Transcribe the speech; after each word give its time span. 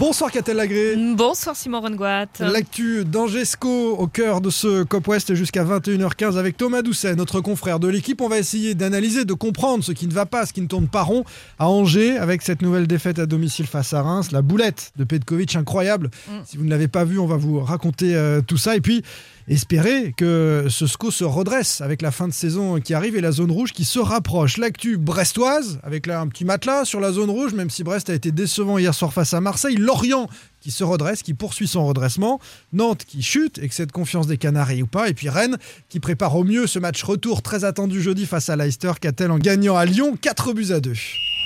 Bonsoir 0.00 0.30
Catel 0.30 0.56
Lagré. 0.56 0.96
Bonsoir 1.14 1.54
Simon 1.54 1.82
Rengoat. 1.82 2.24
L'actu 2.40 3.04
d'Angesco 3.04 3.98
au 3.98 4.06
cœur 4.06 4.40
de 4.40 4.48
ce 4.48 4.82
COP 4.82 5.08
West 5.08 5.34
jusqu'à 5.34 5.62
21h15 5.62 6.38
avec 6.38 6.56
Thomas 6.56 6.80
Doucet, 6.80 7.14
notre 7.16 7.42
confrère 7.42 7.78
de 7.78 7.86
l'équipe. 7.86 8.22
On 8.22 8.28
va 8.28 8.38
essayer 8.38 8.74
d'analyser, 8.74 9.26
de 9.26 9.34
comprendre 9.34 9.84
ce 9.84 9.92
qui 9.92 10.06
ne 10.06 10.14
va 10.14 10.24
pas, 10.24 10.46
ce 10.46 10.54
qui 10.54 10.62
ne 10.62 10.68
tourne 10.68 10.88
pas 10.88 11.02
rond 11.02 11.24
à 11.58 11.68
Angers 11.68 12.16
avec 12.16 12.40
cette 12.40 12.62
nouvelle 12.62 12.86
défaite 12.86 13.18
à 13.18 13.26
domicile 13.26 13.66
face 13.66 13.92
à 13.92 14.00
Reims. 14.00 14.32
La 14.32 14.40
boulette 14.40 14.92
de 14.96 15.04
Petkovic, 15.04 15.54
incroyable. 15.54 16.10
Mm. 16.28 16.32
Si 16.46 16.56
vous 16.56 16.64
ne 16.64 16.70
l'avez 16.70 16.88
pas 16.88 17.04
vu, 17.04 17.18
on 17.18 17.26
va 17.26 17.36
vous 17.36 17.60
raconter 17.60 18.16
euh, 18.16 18.40
tout 18.40 18.56
ça. 18.56 18.76
Et 18.76 18.80
puis, 18.80 19.02
espérer 19.50 20.14
que 20.16 20.66
ce 20.70 20.86
SCO 20.86 21.10
se 21.10 21.24
redresse 21.24 21.80
avec 21.80 22.02
la 22.02 22.12
fin 22.12 22.28
de 22.28 22.32
saison 22.32 22.80
qui 22.80 22.94
arrive 22.94 23.16
et 23.16 23.20
la 23.20 23.32
zone 23.32 23.50
rouge 23.50 23.72
qui 23.72 23.84
se 23.84 23.98
rapproche. 23.98 24.56
L'actu 24.56 24.96
brestoise, 24.96 25.80
avec 25.82 26.06
là 26.06 26.20
un 26.20 26.28
petit 26.28 26.44
matelas 26.44 26.84
sur 26.84 27.00
la 27.00 27.10
zone 27.10 27.30
rouge, 27.30 27.52
même 27.52 27.68
si 27.68 27.82
Brest 27.82 28.08
a 28.10 28.14
été 28.14 28.30
décevant 28.30 28.78
hier 28.78 28.94
soir 28.94 29.12
face 29.12 29.34
à 29.34 29.40
Marseille. 29.40 29.76
Lorient 29.76 30.28
qui 30.60 30.70
se 30.70 30.84
redresse, 30.84 31.22
qui 31.22 31.34
poursuit 31.34 31.66
son 31.66 31.84
redressement. 31.84 32.40
Nantes 32.72 33.04
qui 33.04 33.22
chute, 33.22 33.58
excès 33.58 33.86
de 33.86 33.92
confiance 33.92 34.28
des 34.28 34.38
Canaries 34.38 34.82
ou 34.82 34.86
pas. 34.86 35.08
Et 35.08 35.14
puis 35.14 35.28
Rennes 35.28 35.58
qui 35.88 35.98
prépare 35.98 36.36
au 36.36 36.44
mieux 36.44 36.68
ce 36.68 36.78
match 36.78 37.02
retour 37.02 37.42
très 37.42 37.64
attendu 37.64 38.00
jeudi 38.00 38.26
face 38.26 38.48
à 38.48 38.56
Leicester, 38.56 38.92
qu'a-t-elle 39.00 39.32
en 39.32 39.38
gagnant 39.38 39.76
à 39.76 39.84
Lyon? 39.84 40.16
4 40.20 40.52
buts 40.52 40.70
à 40.70 40.80
2. 40.80 40.92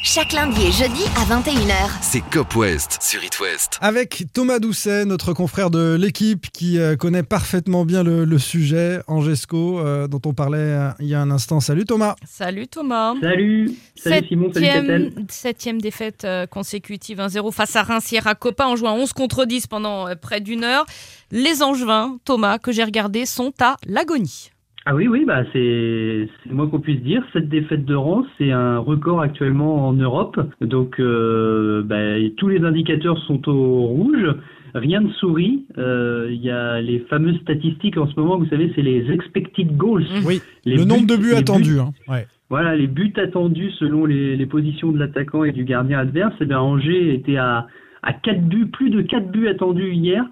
Chaque 0.06 0.34
lundi 0.34 0.66
et 0.66 0.70
jeudi 0.70 1.02
à 1.16 1.24
21h. 1.24 1.88
C'est 2.02 2.20
Cop 2.30 2.54
West 2.56 2.98
sur 3.00 3.24
It 3.24 3.40
West. 3.40 3.78
Avec 3.80 4.24
Thomas 4.34 4.58
Doucet, 4.58 5.06
notre 5.06 5.32
confrère 5.32 5.70
de 5.70 5.96
l'équipe 5.98 6.48
qui 6.52 6.78
euh, 6.78 6.94
connaît 6.94 7.22
parfaitement 7.22 7.86
bien 7.86 8.02
le, 8.02 8.26
le 8.26 8.38
sujet, 8.38 9.00
Angesco, 9.06 9.78
euh, 9.78 10.06
dont 10.06 10.20
on 10.26 10.34
parlait 10.34 10.58
euh, 10.58 10.90
il 11.00 11.06
y 11.06 11.14
a 11.14 11.22
un 11.22 11.30
instant. 11.30 11.58
Salut 11.60 11.86
Thomas. 11.86 12.16
Salut 12.26 12.68
Thomas. 12.68 13.14
Salut, 13.18 13.72
salut 13.96 14.28
Simon, 14.28 14.52
salut 14.52 14.66
Catel. 14.66 15.12
Septième, 15.30 15.80
défaite 15.80 16.26
euh, 16.26 16.46
consécutive 16.46 17.18
1-0 17.18 17.50
face 17.50 17.74
à 17.74 17.82
Reims 17.82 18.12
hier 18.12 18.26
à 18.26 18.34
Copa 18.34 18.66
en 18.66 18.76
jouant 18.76 18.96
11 18.96 19.14
contre 19.14 19.46
10 19.46 19.68
pendant 19.68 20.14
près 20.16 20.42
d'une 20.42 20.64
heure. 20.64 20.84
Les 21.30 21.62
Angevins, 21.62 22.18
Thomas, 22.26 22.58
que 22.58 22.72
j'ai 22.72 22.84
regardé, 22.84 23.24
sont 23.24 23.54
à 23.58 23.78
l'agonie. 23.86 24.50
Ah 24.86 24.94
oui, 24.94 25.08
oui, 25.08 25.24
bah 25.26 25.44
c'est 25.52 26.28
moins 26.50 26.68
qu'on 26.68 26.78
puisse 26.80 27.00
dire. 27.02 27.22
Cette 27.32 27.48
défaite 27.48 27.86
de 27.86 27.94
rang, 27.94 28.24
c'est 28.36 28.50
un 28.52 28.78
record 28.78 29.20
actuellement 29.22 29.88
en 29.88 29.94
Europe. 29.94 30.38
Donc 30.60 31.00
euh, 31.00 31.82
bah, 31.82 31.96
tous 32.36 32.48
les 32.48 32.62
indicateurs 32.62 33.18
sont 33.26 33.48
au 33.48 33.86
rouge. 33.86 34.26
Rien 34.74 35.00
ne 35.00 35.08
sourit. 35.12 35.64
Euh, 35.78 36.28
Il 36.30 36.42
y 36.42 36.50
a 36.50 36.80
les 36.82 36.98
fameuses 37.08 37.40
statistiques 37.40 37.96
en 37.96 38.06
ce 38.08 38.18
moment, 38.20 38.36
vous 38.38 38.48
savez, 38.48 38.72
c'est 38.74 38.82
les 38.82 39.10
expected 39.10 39.74
goals. 39.76 40.04
Oui, 40.26 40.42
Les 40.66 40.76
le 40.76 40.84
nombre 40.84 41.06
de 41.06 41.16
buts 41.16 41.32
attendus. 41.34 41.78
hein. 41.80 41.92
Ouais. 42.08 42.26
Voilà, 42.50 42.76
les 42.76 42.86
buts 42.86 43.12
attendus 43.16 43.70
selon 43.78 44.04
les, 44.04 44.36
les 44.36 44.46
positions 44.46 44.92
de 44.92 44.98
l'attaquant 44.98 45.44
et 45.44 45.52
du 45.52 45.64
gardien 45.64 45.98
adverse. 46.00 46.34
Eh 46.40 46.44
bien, 46.44 46.60
Angers 46.60 47.14
était 47.14 47.36
à, 47.36 47.68
à 48.02 48.12
4 48.12 48.42
buts, 48.48 48.66
plus 48.66 48.90
de 48.90 49.00
4 49.00 49.30
buts 49.30 49.48
attendus 49.48 49.92
hier. 49.94 50.24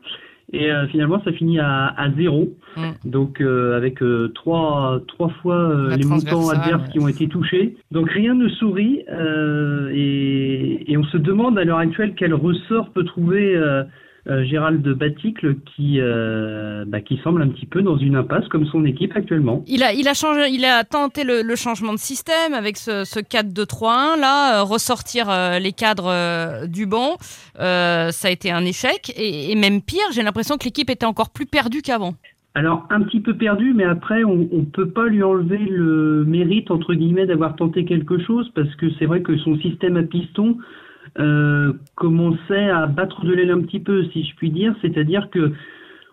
Et 0.52 0.70
euh, 0.70 0.86
finalement, 0.88 1.22
ça 1.24 1.32
finit 1.32 1.58
à, 1.58 1.86
à 1.96 2.10
0. 2.10 2.48
Mm. 2.76 2.80
Donc, 3.04 3.40
euh, 3.40 3.76
avec 3.76 4.02
euh, 4.02 4.30
trois, 4.34 5.00
trois 5.08 5.30
fois 5.40 5.56
euh, 5.56 5.96
les 5.96 6.04
montants 6.04 6.48
adverses 6.50 6.88
qui 6.90 6.98
ont 7.00 7.08
été 7.08 7.26
touchés. 7.28 7.76
Donc, 7.90 8.10
rien 8.10 8.34
ne 8.34 8.48
sourit. 8.48 9.04
euh, 9.10 9.90
et, 9.94 10.90
et 10.92 10.96
on 10.98 11.04
se 11.04 11.16
demande 11.16 11.58
à 11.58 11.64
l'heure 11.64 11.78
actuelle 11.78 12.14
quel 12.16 12.34
ressort 12.34 12.90
peut 12.90 13.04
trouver 13.04 13.56
euh, 14.28 14.44
Gérald 14.44 14.86
Baticle 14.86 15.56
qui, 15.74 16.00
euh, 16.00 16.84
bah, 16.86 17.00
qui 17.00 17.18
semble 17.24 17.42
un 17.42 17.48
petit 17.48 17.66
peu 17.66 17.82
dans 17.82 17.96
une 17.98 18.14
impasse 18.14 18.46
comme 18.48 18.66
son 18.66 18.84
équipe 18.84 19.16
actuellement. 19.16 19.64
Il 19.66 19.82
a, 19.82 19.92
il 19.92 20.06
a, 20.06 20.14
changé, 20.14 20.48
il 20.50 20.64
a 20.64 20.84
tenté 20.84 21.24
le, 21.24 21.42
le 21.42 21.56
changement 21.56 21.92
de 21.92 21.98
système 21.98 22.54
avec 22.54 22.76
ce, 22.76 23.04
ce 23.04 23.18
4-2-3-1, 23.18 24.20
là, 24.20 24.60
euh, 24.60 24.62
ressortir 24.62 25.28
euh, 25.28 25.58
les 25.58 25.72
cadres 25.72 26.66
du 26.68 26.86
banc. 26.86 27.16
Ça 27.56 28.28
a 28.28 28.30
été 28.30 28.52
un 28.52 28.64
échec. 28.64 29.12
Et, 29.16 29.50
et 29.50 29.54
même 29.56 29.82
pire, 29.82 30.06
j'ai 30.12 30.22
l'impression 30.22 30.56
que 30.56 30.64
l'équipe 30.64 30.90
était 30.90 31.06
encore 31.06 31.30
plus 31.30 31.46
perdue 31.46 31.82
qu'avant. 31.82 32.14
Alors 32.54 32.86
un 32.90 33.00
petit 33.00 33.20
peu 33.20 33.34
perdu, 33.34 33.72
mais 33.74 33.84
après 33.84 34.24
on 34.24 34.36
ne 34.36 34.64
peut 34.64 34.90
pas 34.90 35.06
lui 35.06 35.22
enlever 35.22 35.56
le 35.58 36.24
mérite 36.26 36.70
entre 36.70 36.92
guillemets 36.92 37.26
d'avoir 37.26 37.56
tenté 37.56 37.86
quelque 37.86 38.18
chose 38.18 38.50
parce 38.54 38.74
que 38.74 38.86
c'est 38.98 39.06
vrai 39.06 39.22
que 39.22 39.38
son 39.38 39.56
système 39.56 39.96
à 39.96 40.02
piston 40.02 40.58
euh, 41.18 41.72
commençait 41.96 42.68
à 42.70 42.86
battre 42.86 43.24
de 43.24 43.32
l'aile 43.32 43.50
un 43.50 43.60
petit 43.62 43.80
peu, 43.80 44.04
si 44.12 44.24
je 44.24 44.34
puis 44.36 44.50
dire. 44.50 44.74
C'est-à-dire 44.82 45.28
que 45.30 45.52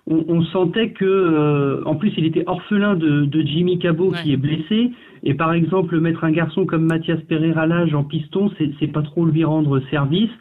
on, 0.08 0.26
on 0.28 0.44
sentait 0.46 0.90
que, 0.92 1.06
euh, 1.06 1.84
en 1.86 1.96
plus, 1.96 2.12
il 2.18 2.26
était 2.26 2.44
orphelin 2.48 2.96
de, 2.96 3.26
de 3.26 3.42
Jimmy 3.42 3.78
Cabot 3.80 4.12
Ouais. 4.12 4.18
qui 4.24 4.34
est 4.34 4.38
blessé. 4.38 4.92
Et 5.24 5.34
par 5.36 5.54
exemple, 5.54 6.00
mettre 6.00 6.24
un 6.24 6.32
garçon 6.32 6.66
comme 6.66 6.86
Mathias 6.86 7.22
Pereira 7.28 7.68
l'âge 7.68 7.94
en 7.94 8.04
piston, 8.04 8.50
c'est 8.80 8.88
pas 8.92 9.02
trop 9.04 9.26
lui 9.26 9.44
rendre 9.44 9.80
service. 9.92 10.32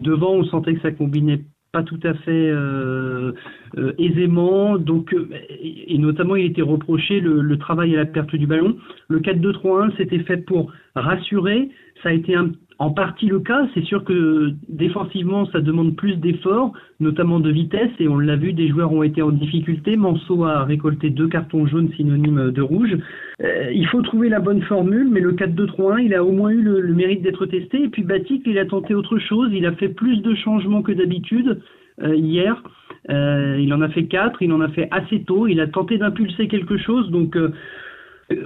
Devant, 0.00 0.32
on 0.34 0.44
sentait 0.44 0.74
que 0.74 0.80
ça 0.80 0.92
combinait 0.92 1.42
pas 1.72 1.82
tout 1.82 2.00
à 2.02 2.14
fait 2.14 2.48
euh, 2.50 3.32
euh, 3.76 3.92
aisément. 3.98 4.78
Donc, 4.78 5.14
et, 5.60 5.94
et 5.94 5.98
notamment, 5.98 6.34
il 6.36 6.46
était 6.46 6.62
reproché 6.62 7.20
le, 7.20 7.42
le 7.42 7.58
travail 7.58 7.94
à 7.94 7.98
la 7.98 8.06
perte 8.06 8.34
du 8.34 8.46
ballon. 8.46 8.76
Le 9.08 9.18
4-2-3-1, 9.20 9.92
c'était 9.98 10.20
fait 10.20 10.38
pour 10.38 10.72
rassurer. 10.94 11.68
Ça 12.02 12.08
a 12.08 12.12
été 12.12 12.34
un- 12.34 12.52
en 12.80 12.90
partie 12.90 13.26
le 13.26 13.40
cas. 13.40 13.68
C'est 13.74 13.84
sûr 13.84 14.04
que 14.04 14.54
défensivement, 14.68 15.44
ça 15.52 15.60
demande 15.60 15.96
plus 15.96 16.16
d'efforts, 16.16 16.72
notamment 16.98 17.38
de 17.38 17.50
vitesse. 17.50 17.90
Et 18.00 18.08
on 18.08 18.18
l'a 18.18 18.36
vu, 18.36 18.54
des 18.54 18.68
joueurs 18.68 18.90
ont 18.90 19.02
été 19.02 19.20
en 19.20 19.30
difficulté. 19.30 19.96
Manso 19.96 20.44
a 20.44 20.64
récolté 20.64 21.10
deux 21.10 21.28
cartons 21.28 21.66
jaunes 21.66 21.90
synonymes 21.96 22.50
de 22.50 22.62
rouge. 22.62 22.96
Euh, 23.42 23.70
il 23.72 23.86
faut 23.86 24.00
trouver 24.00 24.30
la 24.30 24.40
bonne 24.40 24.62
formule, 24.62 25.08
mais 25.10 25.20
le 25.20 25.32
4-2-3-1, 25.32 26.04
il 26.06 26.14
a 26.14 26.24
au 26.24 26.32
moins 26.32 26.50
eu 26.50 26.62
le, 26.62 26.80
le 26.80 26.94
mérite 26.94 27.20
d'être 27.20 27.44
testé. 27.44 27.84
Et 27.84 27.88
puis 27.88 28.02
Batik, 28.02 28.42
il 28.46 28.58
a 28.58 28.64
tenté 28.64 28.94
autre 28.94 29.18
chose. 29.18 29.50
Il 29.52 29.66
a 29.66 29.72
fait 29.72 29.90
plus 29.90 30.22
de 30.22 30.34
changements 30.34 30.80
que 30.80 30.92
d'habitude 30.92 31.60
euh, 32.02 32.16
hier. 32.16 32.62
Euh, 33.10 33.58
il 33.60 33.74
en 33.74 33.82
a 33.82 33.90
fait 33.90 34.06
quatre, 34.06 34.40
il 34.40 34.52
en 34.54 34.60
a 34.62 34.68
fait 34.68 34.88
assez 34.90 35.22
tôt. 35.24 35.46
Il 35.46 35.60
a 35.60 35.66
tenté 35.66 35.98
d'impulser 35.98 36.48
quelque 36.48 36.78
chose. 36.78 37.10
Donc 37.10 37.36
euh, 37.36 37.52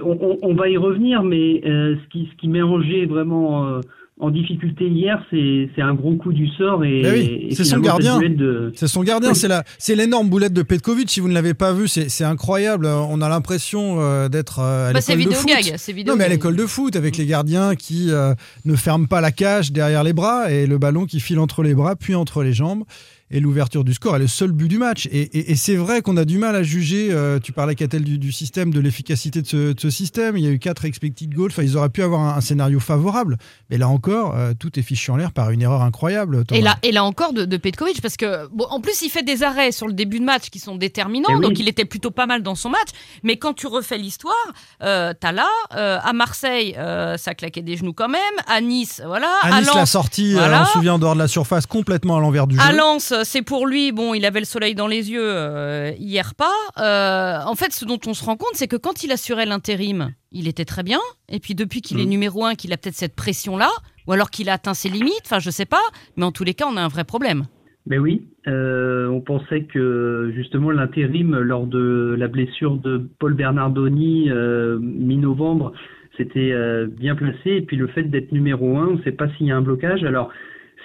on, 0.03 0.37
on- 0.41 0.53
va 0.55 0.67
y 0.67 0.75
revenir, 0.75 1.23
mais 1.23 1.61
euh, 1.65 1.95
ce, 1.95 2.09
qui, 2.09 2.27
ce 2.31 2.35
qui 2.35 2.49
met 2.49 2.61
vraiment 3.05 3.65
euh, 3.67 3.79
en 4.17 4.29
difficulté 4.31 4.87
hier, 4.87 5.21
c'est 5.29 5.69
c'est 5.75 5.81
un 5.81 5.93
gros 5.93 6.15
coup 6.15 6.31
du 6.31 6.47
sort. 6.57 6.85
Et, 6.85 7.01
Ben 7.01 7.13
oui, 7.13 7.47
et 7.49 7.55
c'est 7.55 7.65
son 7.65 7.79
gardien. 7.79 8.17
de- 8.19 8.71
C'est 8.75 8.87
son 8.87 9.03
gardien, 9.03 9.31
Oui. 9.31 9.35
c'est 9.35 9.49
la, 9.49 9.63
c'est 9.77 9.93
l'énorme 9.95 10.29
boulette 10.29 10.53
de 10.53 10.61
Petkovic. 10.61 11.09
Si 11.09 11.19
vous 11.19 11.27
ne 11.27 11.33
l'avez 11.33 11.53
pas 11.53 11.73
vu, 11.73 11.87
c'est, 11.89 12.07
c'est 12.07 12.23
incroyable. 12.23 12.85
On 12.85 13.21
a 13.21 13.27
l'impression 13.27 13.97
euh, 13.99 14.29
d'être 14.29 14.59
euh, 14.59 14.89
à 14.89 14.93
Bah, 14.93 15.01
c'est 15.01 15.15
l'école 15.17 15.33
de 15.33 15.37
vidéo 15.39 15.55
foot. 15.57 15.65
gag. 15.65 15.77
C'est 15.77 15.91
vidéo 15.91 16.13
Non, 16.13 16.17
mais 16.17 16.25
à 16.25 16.29
l'école 16.29 16.55
de 16.55 16.65
foot, 16.65 16.95
avec 16.95 17.17
les 17.17 17.25
gardiens 17.25 17.75
qui 17.75 18.09
euh, 18.11 18.33
ne 18.63 18.75
ferment 18.75 19.05
pas 19.07 19.19
la 19.19 19.31
cage 19.31 19.73
derrière 19.73 20.03
les 20.03 20.13
bras 20.13 20.49
et 20.49 20.65
le 20.65 20.77
ballon 20.77 21.05
qui 21.05 21.19
file 21.19 21.39
entre 21.39 21.61
les 21.61 21.73
bras, 21.75 21.95
puis 21.97 22.15
entre 22.15 22.41
les 22.41 22.53
jambes. 22.53 22.83
Et 23.31 23.39
l'ouverture 23.39 23.83
du 23.83 23.93
score 23.95 24.15
est 24.17 24.19
le 24.19 24.27
seul 24.27 24.51
but 24.51 24.67
du 24.67 24.77
match. 24.77 25.07
Et, 25.07 25.21
et- 25.21 25.51
et 25.51 25.55
c'est 25.55 25.75
vrai 25.75 26.03
qu'on 26.03 26.15
a 26.15 26.25
du 26.25 26.37
mal 26.37 26.55
à 26.55 26.61
juger. 26.61 27.07
euh, 27.11 27.39
tu 27.39 27.51
parlais, 27.53 27.73
Catel, 27.73 28.03
du, 28.03 28.19
du 28.19 28.31
système, 28.31 28.71
de 28.71 28.79
l'efficacité 28.79 29.41
de 29.41 29.47
ce, 29.47 29.73
de 29.73 29.79
ce 29.79 29.89
système. 29.89 30.37
Il 30.37 30.43
y 30.43 30.47
a 30.47 30.51
eu 30.51 30.59
quatre 30.59 30.85
expected 30.85 31.33
goals. 31.33 31.49
Enfin, 31.49 31.63
ils 31.63 31.75
auraient 31.75 31.89
pu 31.89 32.03
avoir 32.03 32.21
un, 32.21 32.37
un 32.37 32.41
scénario 32.41 32.79
favorable. 32.79 33.37
Mais 33.71 33.79
là 33.79 33.87
encore, 33.87 34.35
euh, 34.35 34.53
tout 34.57 34.77
est 34.79 34.83
fichu 34.83 35.09
en 35.09 35.15
l'air 35.15 35.31
par 35.31 35.49
une 35.49 35.63
erreur 35.63 35.81
incroyable. 35.81 36.43
Et 36.51 36.61
là, 36.61 36.77
et 36.83 36.91
là 36.91 37.03
encore 37.03 37.33
de, 37.33 37.45
de 37.45 37.57
Petkovic, 37.57 37.99
parce 37.99 38.15
que 38.15 38.47
bon, 38.53 38.65
en 38.69 38.79
plus 38.79 39.01
il 39.01 39.09
fait 39.09 39.23
des 39.23 39.41
arrêts 39.41 39.71
sur 39.71 39.87
le 39.87 39.93
début 39.93 40.19
de 40.19 40.25
match 40.25 40.51
qui 40.51 40.59
sont 40.59 40.75
déterminants, 40.75 41.29
Eh 41.31 41.35
oui. 41.35 41.41
donc 41.41 41.57
il 41.59 41.67
était 41.67 41.85
plutôt 41.85 42.11
pas 42.11 42.27
mal 42.27 42.43
dans 42.43 42.55
son 42.55 42.69
match. 42.69 42.89
Mais 43.23 43.37
quand 43.37 43.53
tu 43.53 43.65
refais 43.65 43.97
l'histoire, 43.97 44.35
euh, 44.83 45.13
t'as 45.19 45.31
là 45.31 45.47
euh, 45.75 45.97
à 46.03 46.13
Marseille, 46.13 46.75
euh, 46.77 47.17
ça 47.17 47.33
claquait 47.33 47.63
des 47.63 47.75
genoux 47.75 47.93
quand 47.93 48.09
même. 48.09 48.21
À 48.47 48.61
Nice, 48.61 49.01
voilà. 49.03 49.33
À 49.41 49.59
Nice, 49.59 49.67
Lens, 49.67 49.75
la 49.77 49.85
sortie, 49.87 50.33
voilà. 50.33 50.61
on 50.61 50.65
se 50.65 50.71
souvient, 50.73 50.93
en 50.93 50.99
dehors 50.99 51.15
de 51.15 51.19
la 51.19 51.27
surface, 51.27 51.65
complètement 51.65 52.17
à 52.17 52.19
l'envers 52.19 52.45
du 52.45 52.55
jeu. 52.55 52.61
À 52.61 52.71
Lens, 52.71 53.13
c'est 53.23 53.41
pour 53.41 53.67
lui, 53.67 53.91
bon, 53.91 54.13
il 54.13 54.25
avait 54.25 54.39
le 54.39 54.45
soleil 54.45 54.75
dans 54.75 54.87
les 54.87 55.11
yeux, 55.11 55.21
euh, 55.23 55.91
hier 55.97 56.33
pas. 56.35 56.51
Euh, 56.79 57.39
en 57.49 57.55
fait, 57.55 57.71
ce 57.71 57.85
dont 57.85 57.99
on 58.07 58.13
se 58.13 58.23
rend 58.25 58.35
compte, 58.37 58.53
c'est 58.53 58.67
que 58.67 58.75
quand 58.75 59.03
il 59.03 59.11
assurait 59.11 59.45
l'intérim, 59.45 60.11
il 60.31 60.47
était 60.47 60.65
très 60.65 60.83
bien. 60.83 60.99
Et 61.29 61.39
puis 61.39 61.55
depuis 61.55 61.81
qu'il 61.81 61.99
est 61.99 62.03
Mhm. 62.03 62.09
numéro 62.09 62.45
un, 62.45 62.55
qu'il 62.55 62.73
a 62.73 62.77
peut-être 62.77 62.95
cette 62.95 63.15
pression-là, 63.15 63.69
ou 64.07 64.11
alors 64.13 64.29
qu'il 64.29 64.49
a 64.49 64.53
atteint 64.53 64.73
ses 64.73 64.89
limites, 64.89 65.21
enfin, 65.25 65.39
je 65.39 65.49
sais 65.49 65.65
pas. 65.65 65.81
Mais 66.17 66.25
en 66.25 66.31
tous 66.31 66.43
les 66.43 66.53
cas, 66.53 66.65
on 66.71 66.77
a 66.77 66.81
un 66.81 66.87
vrai 66.87 67.03
problème. 67.03 67.45
Ben 67.87 67.99
oui, 67.99 68.23
euh, 68.47 69.07
on 69.09 69.21
pensait 69.21 69.63
que 69.65 70.31
justement 70.35 70.71
l'intérim 70.71 71.37
lors 71.37 71.67
de 71.67 72.15
la 72.17 72.27
blessure 72.27 72.77
de 72.77 73.07
Paul 73.19 73.35
Bernardoni 73.35 74.31
euh, 74.31 74.79
mi-novembre, 74.81 75.71
c'était 76.17 76.51
euh, 76.51 76.87
bien 76.87 77.15
placé. 77.15 77.51
Et 77.51 77.61
puis 77.61 77.77
le 77.77 77.85
fait 77.87 78.03
d'être 78.03 78.31
numéro 78.31 78.77
un, 78.79 78.87
on 78.87 78.95
ne 78.97 79.03
sait 79.03 79.11
pas 79.11 79.27
s'il 79.37 79.45
y 79.47 79.51
a 79.51 79.55
un 79.57 79.61
blocage. 79.61 80.03
Alors 80.03 80.29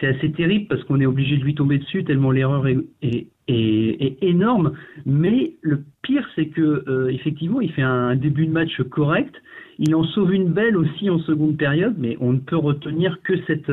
c'est 0.01 0.09
assez 0.09 0.33
terrible 0.33 0.67
parce 0.69 0.83
qu'on 0.85 1.01
est 1.01 1.07
obligé 1.07 1.37
de 1.37 1.45
lui 1.45 1.55
tomber 1.55 1.79
dessus 1.79 2.05
tellement 2.05 2.31
l'erreur 2.31 2.67
est, 2.67 3.27
énorme. 4.23 4.73
Mais 5.05 5.55
le 5.61 5.83
pire, 6.03 6.27
c'est 6.37 6.47
que 6.47 6.85
euh, 6.89 7.09
effectivement, 7.09 7.61
il 7.61 7.73
fait 7.73 7.83
un 7.83 8.15
début 8.15 8.47
de 8.47 8.53
match 8.53 8.81
correct. 8.91 9.35
Il 9.79 9.95
en 9.95 10.05
sauve 10.05 10.33
une 10.33 10.53
belle 10.53 10.77
aussi 10.77 11.11
en 11.11 11.19
seconde 11.21 11.57
période, 11.57 11.97
mais 11.99 12.17
on 12.21 12.33
ne 12.33 12.39
peut 12.39 12.57
retenir 12.57 13.21
que 13.23 13.35
cette 13.47 13.73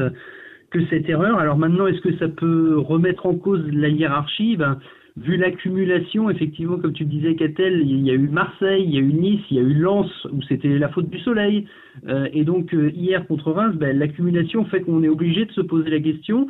que 0.71 0.85
cette 0.87 1.07
erreur. 1.07 1.37
Alors 1.39 1.57
maintenant, 1.57 1.87
est-ce 1.87 2.01
que 2.01 2.15
ça 2.17 2.27
peut 2.27 2.77
remettre 2.77 3.25
en 3.25 3.35
cause 3.35 3.63
la 3.71 3.89
hiérarchie? 3.89 4.57
Ben, 4.57 4.79
vu 5.17 5.35
l'accumulation, 5.37 6.29
effectivement, 6.29 6.77
comme 6.77 6.93
tu 6.93 7.05
disais, 7.05 7.35
Catel, 7.35 7.81
il 7.81 8.05
y 8.05 8.11
a 8.11 8.13
eu 8.13 8.27
Marseille, 8.27 8.83
il 8.83 8.93
y 8.93 8.97
a 8.97 9.01
eu 9.01 9.13
Nice, 9.13 9.41
il 9.49 9.57
y 9.57 9.59
a 9.59 9.63
eu 9.63 9.73
Lens, 9.73 10.11
où 10.31 10.41
c'était 10.43 10.77
la 10.77 10.89
faute 10.89 11.09
du 11.09 11.19
soleil. 11.19 11.65
Euh, 12.07 12.27
et 12.33 12.43
donc, 12.43 12.73
euh, 12.73 12.91
hier 12.93 13.25
contre 13.27 13.51
Reims, 13.51 13.75
ben, 13.75 13.97
l'accumulation 13.97 14.65
fait 14.65 14.81
qu'on 14.81 15.03
est 15.03 15.09
obligé 15.09 15.45
de 15.45 15.51
se 15.51 15.61
poser 15.61 15.89
la 15.89 15.99
question. 15.99 16.47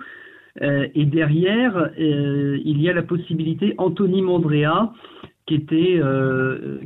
Euh, 0.61 0.87
et 0.95 1.05
derrière, 1.05 1.91
il 1.97 2.81
y 2.81 2.89
a 2.89 2.93
la 2.93 3.03
possibilité, 3.03 3.73
Anthony 3.77 4.21
Mandrea, 4.21 4.93
qui, 5.45 5.55
était, 5.55 6.01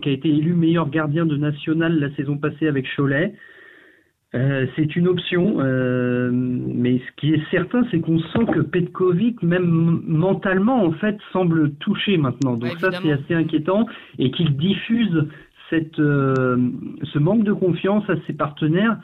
qui 0.01 0.10
a 0.10 0.12
été 0.12 0.30
élu 0.30 0.54
meilleur 0.54 0.89
gardien 0.89 1.25
de 1.25 1.36
national 1.36 2.00
la 2.00 2.13
saison 2.16 2.38
passée 2.38 2.68
avec 2.68 2.86
Cholet, 2.95 3.33
euh, 4.33 4.66
c'est 4.75 4.95
une 4.95 5.07
option, 5.07 5.57
euh, 5.60 6.30
mais 6.31 7.00
ce 7.00 7.12
qui 7.18 7.33
est 7.33 7.44
certain, 7.51 7.86
c'est 7.92 8.00
qu'on 8.00 8.19
sent 8.19 8.45
que 8.54 8.62
Petkovic, 8.62 9.44
même 9.44 10.01
mentalement, 10.06 10.86
en 10.86 10.94
fait, 10.94 11.18
semble 11.33 11.74
touché 11.75 12.18
maintenant. 12.18 12.56
Donc 12.56 12.78
ça, 12.80 12.92
c'est 12.92 13.12
assez 13.12 13.33
inquiétant, 13.33 13.88
et 14.19 14.31
qu'il 14.31 14.56
diffuse 14.56 15.28
cette, 15.69 16.00
euh, 16.00 16.57
ce 17.12 17.19
manque 17.19 17.44
de 17.44 17.54
confiance 17.54 18.10
à 18.10 18.16
ses 18.25 18.33
partenaires. 18.33 18.98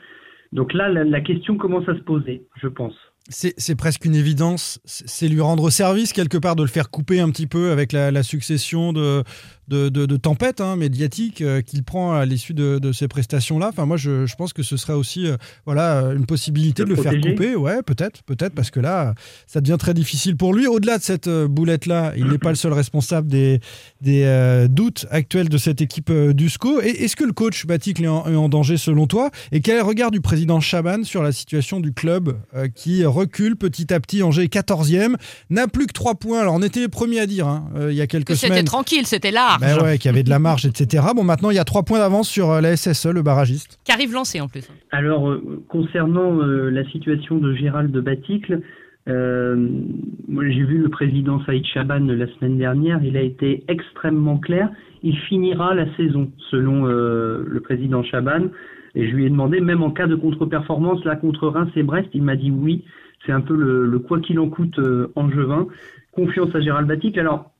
Donc 0.52 0.72
là, 0.72 0.88
la 0.88 1.20
question 1.20 1.56
commence 1.56 1.86
à 1.88 1.94
se 1.94 2.00
poser, 2.00 2.42
je 2.56 2.68
pense 2.68 2.96
c'est 3.28 3.74
presque 3.74 4.04
une 4.04 4.14
évidence, 4.14 4.80
c'est 4.84 5.28
lui 5.28 5.40
rendre 5.40 5.68
service 5.70 6.12
quelque 6.12 6.38
part 6.38 6.56
de 6.56 6.62
le 6.62 6.68
faire 6.68 6.90
couper 6.90 7.20
un 7.20 7.30
petit 7.30 7.46
peu 7.46 7.70
avec 7.70 7.92
la, 7.92 8.22
succession 8.22 8.92
de, 8.92 9.22
de, 9.68 10.16
tempêtes 10.16 10.60
hein, 10.60 10.76
médiatiques 10.76 11.42
euh, 11.42 11.60
qu'il 11.60 11.82
prend 11.82 12.12
à 12.12 12.24
l'issue 12.24 12.54
de, 12.54 12.92
ces 12.92 13.08
prestations-là. 13.08 13.68
Enfin, 13.68 13.86
moi, 13.86 13.96
je, 13.96 14.34
pense 14.36 14.52
que 14.52 14.62
ce 14.62 14.76
serait 14.76 14.94
aussi 14.94 15.26
euh, 15.26 15.36
voilà, 15.66 16.12
une 16.16 16.26
possibilité 16.26 16.84
de, 16.84 16.88
le 16.88 16.96
faire 16.96 17.12
couper. 17.20 17.54
Ouais, 17.54 17.82
peut-être, 17.82 18.22
peut-être, 18.22 18.54
parce 18.54 18.70
que 18.70 18.80
là, 18.80 19.14
ça 19.46 19.60
devient 19.60 19.76
très 19.78 19.94
difficile 19.94 20.36
pour 20.36 20.54
lui. 20.54 20.66
Au-delà 20.66 20.98
de 20.98 21.02
cette 21.02 21.28
euh, 21.28 21.48
boulette-là, 21.48 22.14
il 22.16 22.26
n'est 22.26 22.38
pas 22.38 22.50
le 22.50 22.56
seul 22.56 22.72
responsable 22.72 23.28
des, 23.28 23.60
des 24.00 24.66
doutes 24.70 25.06
actuels 25.10 25.48
de 25.48 25.58
cette 25.58 25.80
équipe 25.80 26.10
du 26.12 26.48
SCO. 26.48 26.80
Est-ce 26.80 27.16
que 27.16 27.24
le 27.24 27.32
coach 27.32 27.66
Batik 27.66 28.00
est 28.00 28.06
en, 28.06 28.48
danger 28.48 28.76
selon 28.76 29.06
toi? 29.06 29.30
Et 29.52 29.60
quel 29.60 29.74
est 29.74 29.78
le 29.78 29.84
regard 29.84 30.10
du 30.10 30.20
président 30.20 30.60
Chaban 30.60 31.04
sur 31.04 31.22
la 31.22 31.32
situation 31.32 31.80
du 31.80 31.92
club 31.92 32.38
qui 32.74 33.04
recule 33.18 33.56
petit 33.56 33.92
à 33.92 34.00
petit. 34.00 34.22
Angers 34.22 34.46
14e, 34.46 35.16
n'a 35.50 35.68
plus 35.68 35.86
que 35.86 35.92
3 35.92 36.14
points. 36.14 36.40
Alors 36.40 36.54
on 36.54 36.62
était 36.62 36.80
les 36.80 36.88
premiers 36.88 37.20
à 37.20 37.26
dire 37.26 37.46
hein, 37.46 37.68
euh, 37.76 37.92
il 37.92 37.96
y 37.96 38.00
a 38.00 38.06
quelques 38.06 38.36
semaines. 38.36 38.58
C'était 38.58 38.66
tranquille, 38.66 39.06
c'était 39.06 39.30
large. 39.30 39.60
Ben 39.60 39.82
ouais, 39.82 39.98
qu'il 39.98 40.10
y 40.10 40.14
avait 40.14 40.22
de 40.22 40.30
la 40.30 40.38
marge, 40.38 40.66
etc. 40.66 41.04
Bon, 41.14 41.24
maintenant 41.24 41.50
il 41.50 41.56
y 41.56 41.60
a 41.60 41.64
3 41.64 41.82
points 41.82 41.98
d'avance 41.98 42.28
sur 42.28 42.50
euh, 42.50 42.60
la 42.60 42.76
SSE, 42.76 43.06
le 43.06 43.22
barragiste. 43.22 43.78
Qui 43.84 43.92
arrive 43.92 44.12
lancé 44.12 44.40
en 44.40 44.48
plus. 44.48 44.68
Alors, 44.90 45.28
euh, 45.28 45.64
concernant 45.68 46.32
la 46.38 46.84
situation 46.90 47.38
de 47.38 47.54
Gérald 47.54 47.90
de 47.90 48.00
Baticle, 48.00 48.60
moi 49.06 50.44
j'ai 50.48 50.64
vu 50.64 50.78
le 50.78 50.88
président 50.90 51.42
Saïd 51.46 51.64
Chaban 51.64 52.00
la 52.00 52.26
semaine 52.34 52.58
dernière, 52.58 53.02
il 53.02 53.16
a 53.16 53.22
été 53.22 53.64
extrêmement 53.68 54.38
clair. 54.38 54.68
Il 55.02 55.16
finira 55.16 55.74
la 55.74 55.86
saison, 55.96 56.30
selon 56.50 56.84
le 56.84 57.60
président 57.60 58.02
Chaban. 58.02 58.48
Et 58.94 59.08
je 59.08 59.14
lui 59.14 59.26
ai 59.26 59.30
demandé, 59.30 59.60
même 59.60 59.82
en 59.82 59.90
cas 59.90 60.06
de 60.06 60.16
contre-performance, 60.16 61.04
là 61.04 61.16
contre 61.16 61.48
Reims 61.48 61.70
et 61.76 61.82
Brest, 61.82 62.08
il 62.14 62.22
m'a 62.22 62.36
dit 62.36 62.50
oui. 62.50 62.84
C'est 63.24 63.32
un 63.32 63.40
peu 63.40 63.54
le, 63.56 63.98
quoi 63.98 64.20
qu'il 64.20 64.38
en 64.38 64.48
coûte 64.48 64.78
euh, 64.78 65.08
angevin. 65.16 65.66
Confiance 66.12 66.54
à 66.54 66.60
Gérald 66.60 66.88
Batic. 66.88 67.18
Alors, 67.18 67.50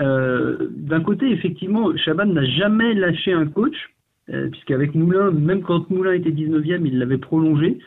euh, 0.00 0.68
d'un 0.70 1.00
côté, 1.00 1.30
effectivement, 1.30 1.94
Chaban 1.96 2.26
n'a 2.26 2.44
jamais 2.44 2.94
lâché 2.94 3.32
un 3.32 3.46
coach, 3.46 3.76
euh, 4.30 4.48
puisqu'avec 4.48 4.94
Moulin, 4.94 5.30
même 5.30 5.62
quand 5.62 5.90
Moulin 5.90 6.12
était 6.12 6.30
19e, 6.30 6.86
il 6.86 6.98
l'avait 6.98 7.18
prolongé. 7.18 7.78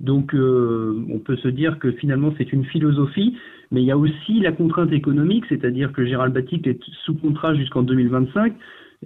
Donc, 0.00 0.34
on 0.34 1.18
peut 1.24 1.36
se 1.36 1.48
dire 1.48 1.78
que 1.78 1.92
finalement, 1.92 2.34
c'est 2.36 2.52
une 2.52 2.64
philosophie. 2.64 3.38
Mais 3.70 3.80
il 3.80 3.86
y 3.86 3.92
a 3.92 3.96
aussi 3.96 4.40
la 4.40 4.52
contrainte 4.52 4.92
économique, 4.92 5.44
c'est-à-dire 5.48 5.92
que 5.92 6.04
Gérald 6.04 6.34
Batic 6.34 6.66
est 6.66 6.80
sous 7.04 7.14
contrat 7.14 7.54
jusqu'en 7.54 7.82
2025 7.82 8.54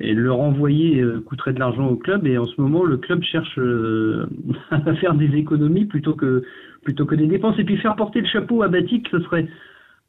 et 0.01 0.15
le 0.15 0.33
renvoyer 0.33 1.05
coûterait 1.27 1.53
de 1.53 1.59
l'argent 1.59 1.89
au 1.89 1.97
club. 1.97 2.27
Et 2.27 2.39
en 2.39 2.47
ce 2.47 2.61
moment, 2.61 2.85
le 2.85 2.97
club 2.97 3.23
cherche 3.23 3.59
à 4.71 4.95
faire 4.95 5.15
des 5.15 5.35
économies 5.37 5.87
plutôt 5.87 6.15
que 6.15 6.43
plutôt 6.83 7.07
que 7.07 7.15
des 7.15 7.27
dépenses. 7.27 7.59
Et 7.59 7.65
puis 7.65 7.77
faire 7.77 7.97
porter 7.97 8.21
le 8.21 8.27
chapeau 8.27 8.63
à 8.63 8.69
Batik, 8.69 9.09
ce 9.11 9.21
serait 9.21 9.49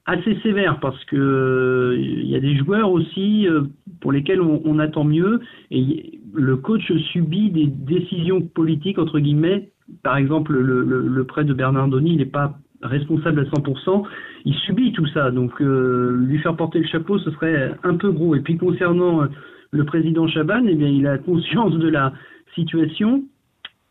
assez 0.05 0.35
sévère 0.41 0.79
parce 0.79 1.03
que 1.05 1.95
il 1.97 2.27
y 2.27 2.35
a 2.35 2.39
des 2.39 2.55
joueurs 2.57 2.91
aussi 2.91 3.47
euh, 3.47 3.61
pour 4.01 4.11
lesquels 4.11 4.41
on, 4.41 4.79
attend 4.79 5.03
mieux 5.03 5.41
et 5.71 6.19
le 6.33 6.55
coach 6.57 6.91
subit 7.11 7.51
des 7.51 7.67
décisions 7.67 8.41
politiques 8.41 8.97
entre 8.97 9.19
guillemets. 9.19 9.69
Par 10.03 10.17
exemple, 10.17 10.53
le, 10.53 11.23
prêt 11.25 11.43
de 11.43 11.53
Bernardoni, 11.53 12.11
il 12.11 12.17
n'est 12.17 12.25
pas 12.25 12.57
responsable 12.81 13.41
à 13.41 13.43
100%, 13.43 14.03
il 14.45 14.53
subit 14.53 14.93
tout 14.93 15.07
ça. 15.07 15.31
Donc 15.31 15.61
euh, 15.61 16.15
lui 16.27 16.37
faire 16.39 16.55
porter 16.55 16.79
le 16.79 16.87
chapeau, 16.87 17.19
ce 17.19 17.31
serait 17.31 17.75
un 17.83 17.95
peu 17.95 18.11
gros. 18.11 18.35
Et 18.35 18.39
puis 18.39 18.57
concernant 18.57 19.23
le 19.71 19.85
président 19.85 20.27
Chaban, 20.27 20.65
eh 20.67 20.75
bien, 20.75 20.89
il 20.89 21.07
a 21.07 21.17
conscience 21.17 21.73
de 21.73 21.87
la 21.87 22.13
situation 22.55 23.23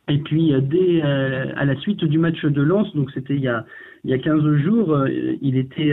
et 0.08 0.18
puis, 0.18 0.54
euh, 0.54 0.60
dès 0.60 1.02
euh, 1.04 1.52
à 1.56 1.64
la 1.64 1.76
suite 1.76 2.04
du 2.04 2.18
match 2.18 2.44
de 2.44 2.62
Lens, 2.62 2.94
donc 2.94 3.10
c'était 3.12 3.34
il 3.34 3.42
y 3.42 3.48
a, 3.48 3.64
il 4.04 4.10
y 4.10 4.14
a 4.14 4.18
15 4.18 4.56
jours, 4.56 4.94
euh, 4.94 5.08
il 5.42 5.56
était 5.56 5.92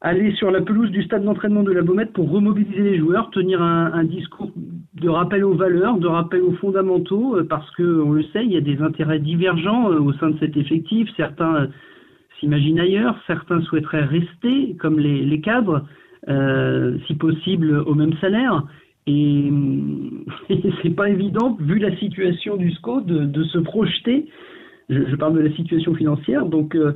allé 0.00 0.32
sur 0.32 0.50
la 0.50 0.60
pelouse 0.60 0.90
du 0.90 1.02
stade 1.04 1.22
d'entraînement 1.22 1.62
de 1.62 1.70
la 1.70 1.82
Baumette 1.82 2.12
pour 2.12 2.28
remobiliser 2.28 2.82
les 2.82 2.98
joueurs, 2.98 3.30
tenir 3.30 3.62
un, 3.62 4.02
discours 4.02 4.50
de 4.94 5.08
rappel 5.08 5.44
aux 5.44 5.54
valeurs, 5.54 5.98
de 5.98 6.08
rappel 6.08 6.42
aux 6.42 6.54
fondamentaux, 6.54 7.36
parce 7.48 7.70
que 7.76 8.02
on 8.02 8.10
le 8.10 8.24
sait, 8.24 8.44
il 8.44 8.52
y 8.52 8.56
a 8.56 8.60
des 8.60 8.82
intérêts 8.82 9.20
divergents 9.20 9.86
au 9.86 10.12
sein 10.14 10.30
de 10.30 10.38
cet 10.40 10.56
effectif. 10.56 11.08
Certains 11.16 11.68
s'imaginent 12.40 12.80
ailleurs, 12.80 13.16
certains 13.28 13.60
souhaiteraient 13.62 14.04
rester 14.04 14.74
comme 14.80 14.98
les, 14.98 15.24
les 15.24 15.40
cadres, 15.40 15.86
si 16.26 17.14
possible 17.14 17.78
au 17.86 17.94
même 17.94 18.14
salaire. 18.20 18.64
Et, 19.06 19.50
c'est 20.82 20.94
pas 20.94 21.08
évident, 21.08 21.56
vu 21.60 21.78
la 21.78 21.96
situation 21.96 22.56
du 22.56 22.70
SCO, 22.72 23.00
de, 23.00 23.42
se 23.44 23.58
projeter. 23.58 24.26
Je, 24.88 25.16
parle 25.16 25.34
de 25.34 25.40
la 25.40 25.52
situation 25.54 25.94
financière. 25.94 26.46
Donc 26.46 26.74
euh, 26.74 26.92